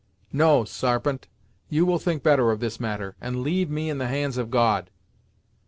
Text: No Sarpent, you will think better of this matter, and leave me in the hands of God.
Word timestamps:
No 0.33 0.63
Sarpent, 0.63 1.27
you 1.69 1.85
will 1.85 1.99
think 1.99 2.23
better 2.23 2.49
of 2.49 2.59
this 2.59 2.79
matter, 2.79 3.15
and 3.21 3.43
leave 3.43 3.69
me 3.69 3.87
in 3.87 3.99
the 3.99 4.07
hands 4.07 4.35
of 4.37 4.49
God. 4.49 4.89